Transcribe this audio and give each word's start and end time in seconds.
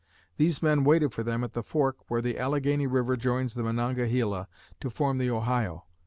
These 0.37 0.63
men 0.63 0.83
waited 0.83 1.13
for 1.13 1.21
them 1.21 1.43
at 1.43 1.53
the 1.53 1.61
fork 1.61 2.09
where 2.09 2.23
the 2.23 2.39
Allegheny 2.39 2.87
River 2.87 3.15
joins 3.15 3.53
the 3.53 3.61
Monongahela 3.61 4.47
to 4.79 4.89
form 4.89 5.19
the 5.19 5.29
Ohio. 5.29 5.85